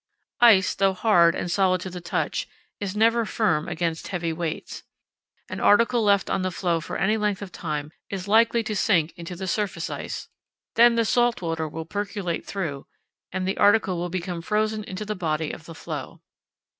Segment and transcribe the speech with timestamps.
[0.39, 2.47] Ice, though hard and solid to the touch,
[2.79, 4.81] is never firm against heavy weights.
[5.47, 9.13] An article left on the floe for any length of time is likely to sink
[9.15, 10.27] into the surface ice.
[10.73, 12.87] Then the salt water will percolate through
[13.31, 16.19] and the article will become frozen into the body of the floe.